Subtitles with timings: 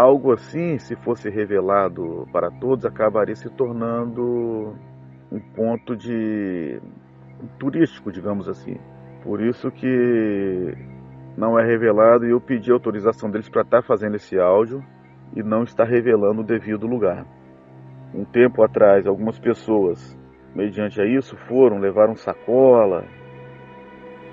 [0.00, 4.74] algo assim, se fosse revelado para todos, acabaria se tornando
[5.30, 6.80] um ponto de
[7.58, 8.76] turístico, digamos assim.
[9.22, 10.74] Por isso que
[11.36, 14.82] não é revelado e eu pedi autorização deles para estar fazendo esse áudio
[15.36, 17.24] e não está revelando o devido lugar.
[18.14, 20.18] Um tempo atrás, algumas pessoas,
[20.54, 23.04] mediante a isso, foram, levaram sacola,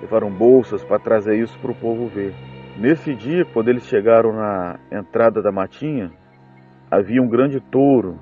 [0.00, 2.34] levaram bolsas para trazer isso para o povo ver.
[2.78, 6.12] Nesse dia, quando eles chegaram na entrada da matinha,
[6.88, 8.16] havia um grande touro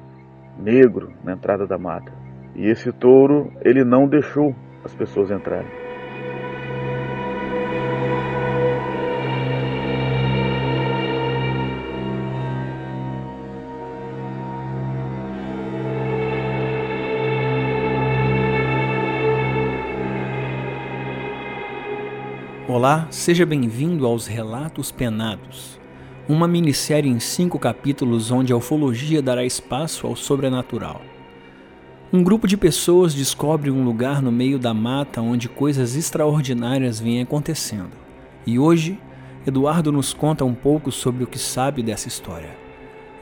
[0.59, 2.11] negro na entrada da mata.
[2.55, 5.86] E esse touro, ele não deixou as pessoas entrarem.
[22.77, 25.81] Olá, seja bem-vindo aos Relatos Penados,
[26.29, 31.01] uma minissérie em cinco capítulos onde a ufologia dará espaço ao sobrenatural.
[32.13, 37.23] Um grupo de pessoas descobre um lugar no meio da mata onde coisas extraordinárias vêm
[37.23, 37.93] acontecendo.
[38.47, 39.01] E hoje,
[39.47, 42.55] Eduardo nos conta um pouco sobre o que sabe dessa história.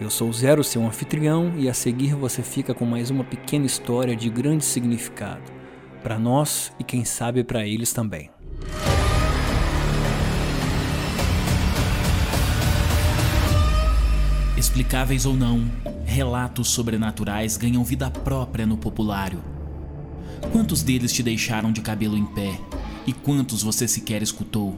[0.01, 4.17] Eu sou Zero, seu anfitrião, e a seguir você fica com mais uma pequena história
[4.17, 5.45] de grande significado,
[6.03, 8.35] para nós e quem sabe para eles também.
[14.75, 15.71] Explicáveis ou não,
[16.05, 19.39] relatos sobrenaturais ganham vida própria no populário.
[20.51, 22.59] Quantos deles te deixaram de cabelo em pé?
[23.07, 24.77] E quantos você sequer escutou?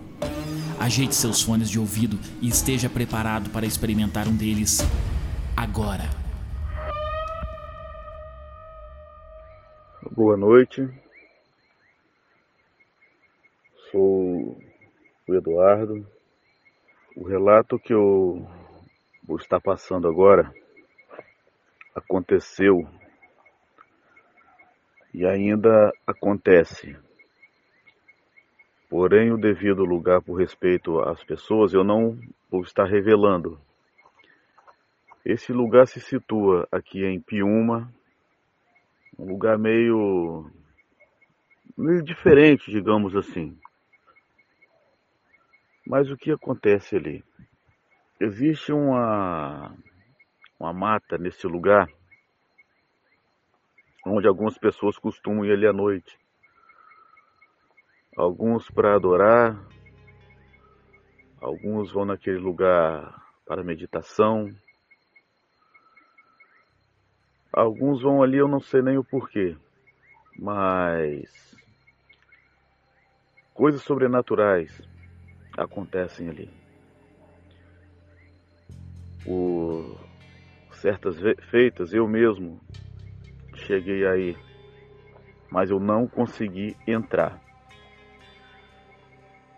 [0.79, 4.81] Ajeite seus fones de ouvido e esteja preparado para experimentar um deles
[5.57, 6.11] agora.
[10.11, 10.87] Boa noite.
[13.91, 14.61] Sou
[15.27, 16.07] o Eduardo.
[17.17, 18.47] O relato que eu
[19.29, 20.53] o está passando agora
[21.95, 22.87] aconteceu
[25.13, 26.97] e ainda acontece.
[28.89, 32.19] Porém, o devido lugar por respeito às pessoas, eu não
[32.51, 33.59] vou estar revelando.
[35.25, 37.93] Esse lugar se situa aqui em Piuma,
[39.19, 40.49] um lugar meio,
[41.77, 43.59] meio diferente, digamos assim.
[45.85, 47.25] Mas o que acontece ali?
[48.19, 49.77] Existe uma,
[50.59, 51.87] uma mata nesse lugar
[54.07, 56.19] onde algumas pessoas costumam ir ali à noite.
[58.17, 59.63] Alguns para adorar,
[61.43, 64.51] alguns vão naquele lugar para meditação,
[67.53, 69.55] alguns vão ali, eu não sei nem o porquê,
[70.39, 71.55] mas
[73.53, 74.81] coisas sobrenaturais
[75.59, 76.66] acontecem ali
[79.27, 79.99] por
[80.71, 81.17] certas
[81.51, 82.61] feitas, eu mesmo
[83.55, 84.37] cheguei aí,
[85.51, 87.41] mas eu não consegui entrar.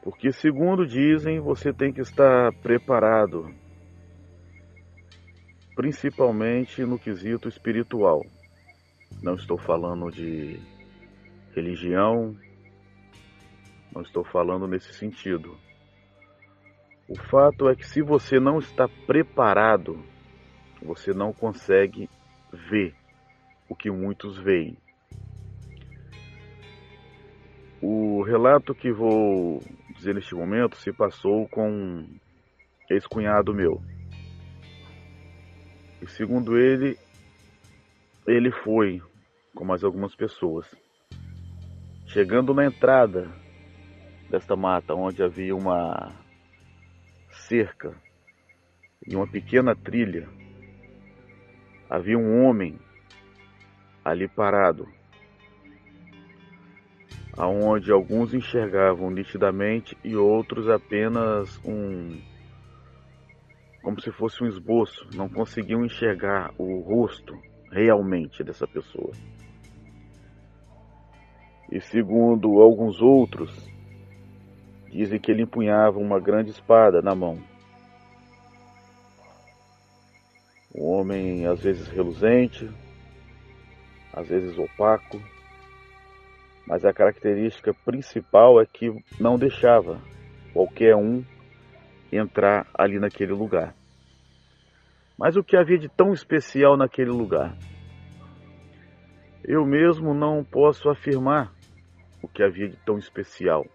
[0.02, 3.54] Porque, segundo dizem, você tem que estar preparado,
[5.76, 8.24] principalmente no quesito espiritual.
[9.22, 10.58] Não estou falando de
[11.54, 12.34] religião,
[13.92, 15.58] não estou falando nesse sentido
[17.08, 20.04] o fato é que se você não está preparado,
[20.82, 22.08] você não consegue
[22.52, 22.94] ver
[23.66, 24.76] o que muitos veem.
[27.80, 29.62] O relato que vou
[29.96, 32.18] dizer neste momento se passou com um
[32.90, 33.80] ex-cunhado meu.
[36.02, 36.98] E segundo ele,
[38.26, 39.00] ele foi
[39.54, 40.66] com mais algumas pessoas.
[42.06, 43.30] Chegando na entrada
[44.28, 46.27] desta mata, onde havia uma
[47.48, 47.94] cerca
[49.06, 50.28] e uma pequena trilha,
[51.88, 52.78] havia um homem
[54.04, 54.86] ali parado,
[57.36, 62.20] aonde alguns enxergavam nitidamente e outros apenas um
[63.82, 67.40] como se fosse um esboço, não conseguiam enxergar o rosto
[67.70, 69.12] realmente dessa pessoa.
[71.72, 73.50] E segundo alguns outros,
[74.90, 77.38] Dizem que ele empunhava uma grande espada na mão.
[80.74, 82.70] Um homem às vezes reluzente,
[84.12, 85.20] às vezes opaco,
[86.66, 90.00] mas a característica principal é que não deixava
[90.52, 91.24] qualquer um
[92.10, 93.74] entrar ali naquele lugar.
[95.18, 97.56] Mas o que havia de tão especial naquele lugar?
[99.44, 101.52] Eu mesmo não posso afirmar
[102.22, 103.66] o que havia de tão especial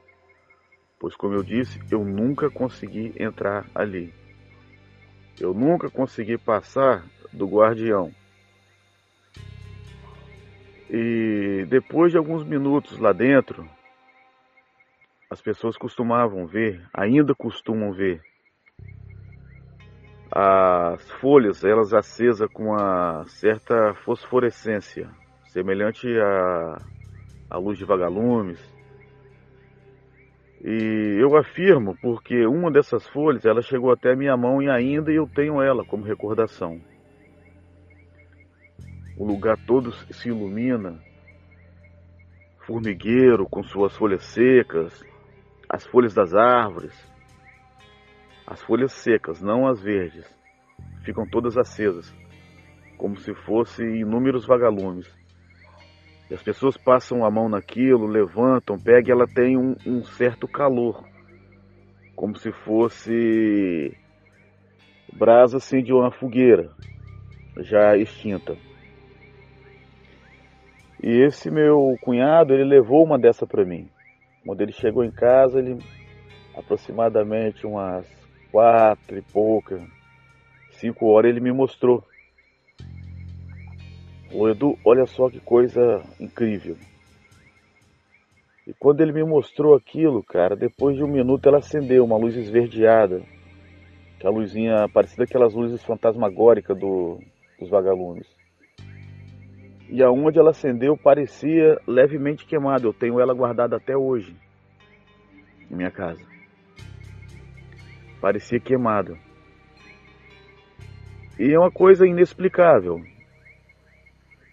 [1.04, 4.14] pois, como eu disse, eu nunca consegui entrar ali.
[5.38, 8.10] Eu nunca consegui passar do guardião.
[10.90, 13.70] E depois de alguns minutos lá dentro,
[15.30, 18.24] as pessoas costumavam ver, ainda costumam ver,
[20.32, 25.10] as folhas, elas acesas com uma certa fosforescência,
[25.48, 26.82] semelhante à,
[27.50, 28.72] à luz de vagalumes.
[30.64, 35.28] E eu afirmo porque uma dessas folhas, ela chegou até minha mão e ainda eu
[35.28, 36.80] tenho ela como recordação.
[39.18, 40.98] O lugar todo se ilumina,
[42.66, 45.04] formigueiro com suas folhas secas,
[45.68, 46.96] as folhas das árvores,
[48.48, 50.26] as folhas secas, não as verdes,
[51.04, 52.16] ficam todas acesas,
[52.98, 55.23] como se fossem inúmeros vagalumes.
[56.34, 61.04] As pessoas passam a mão naquilo, levantam, pegam e ela tem um, um certo calor,
[62.16, 63.96] como se fosse
[65.14, 66.72] brasa assim de uma fogueira
[67.58, 68.58] já extinta.
[71.04, 73.88] E esse meu cunhado, ele levou uma dessa para mim.
[74.44, 75.78] Quando ele chegou em casa, ele
[76.56, 78.08] aproximadamente umas
[78.52, 79.80] quatro e pouca,
[80.72, 82.04] cinco horas, ele me mostrou.
[84.34, 86.76] O Edu, olha só que coisa incrível.
[88.66, 92.36] E quando ele me mostrou aquilo, cara, depois de um minuto ela acendeu, uma luz
[92.36, 93.22] esverdeada.
[94.20, 97.20] Que a luzinha parecida aquelas luzes fantasmagóricas do,
[97.60, 98.28] dos vagalumes.
[99.90, 102.88] E aonde ela acendeu parecia levemente queimada.
[102.88, 104.36] Eu tenho ela guardada até hoje
[105.70, 106.34] em minha casa
[108.24, 109.18] parecia queimado.
[111.38, 113.02] E é uma coisa inexplicável.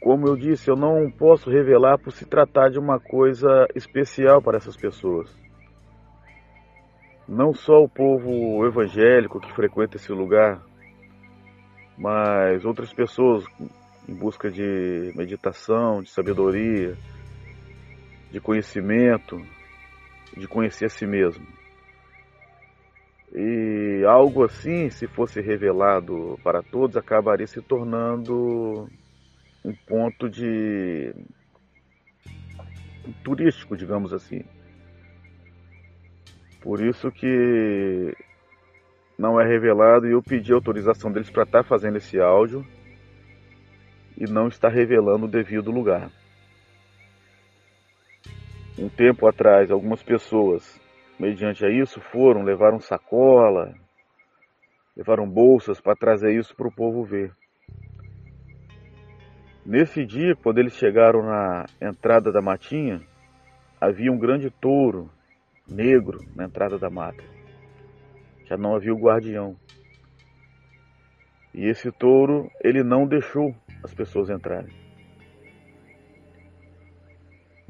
[0.01, 4.57] Como eu disse, eu não posso revelar por se tratar de uma coisa especial para
[4.57, 5.31] essas pessoas.
[7.29, 10.63] Não só o povo evangélico que frequenta esse lugar,
[11.99, 13.45] mas outras pessoas
[14.09, 16.97] em busca de meditação, de sabedoria,
[18.33, 19.41] de conhecimento,
[20.35, 21.47] de conhecer a si mesmo.
[23.35, 28.89] E algo assim, se fosse revelado para todos, acabaria se tornando
[29.65, 31.15] um ponto de
[33.23, 34.45] turístico, digamos assim.
[36.61, 38.15] Por isso que
[39.19, 42.67] não é revelado e eu pedi autorização deles para estar tá fazendo esse áudio
[44.17, 46.11] e não está revelando o devido lugar.
[48.79, 50.81] Um tempo atrás, algumas pessoas
[51.21, 53.75] mediante a isso, foram, levaram sacola,
[54.97, 57.31] levaram bolsas para trazer isso para o povo ver.
[59.65, 63.03] Nesse dia, quando eles chegaram na entrada da matinha,
[63.81, 65.11] havia um grande touro
[65.69, 67.23] negro na entrada da mata.
[68.47, 69.57] Já não havia o guardião.
[71.55, 73.55] E esse touro, ele não deixou
[73.85, 74.75] as pessoas entrarem.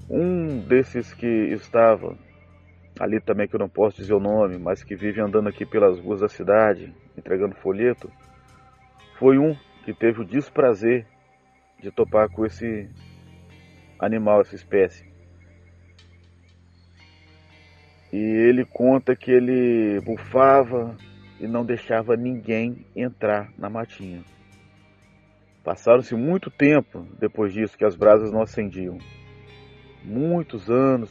[0.08, 2.16] Um desses que estava
[2.98, 5.98] ali também que eu não posso dizer o nome, mas que vive andando aqui pelas
[5.98, 8.10] ruas da cidade, entregando folheto,
[9.18, 11.06] foi um que teve o desprazer
[11.80, 12.88] de topar com esse
[13.98, 15.08] animal, essa espécie.
[18.12, 20.96] E ele conta que ele bufava
[21.38, 24.22] e não deixava ninguém entrar na matinha.
[25.62, 28.98] Passaram-se muito tempo depois disso que as brasas não acendiam.
[30.02, 31.10] Muitos anos